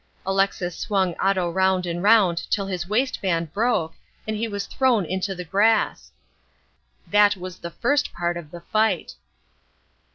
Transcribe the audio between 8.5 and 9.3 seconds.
fight.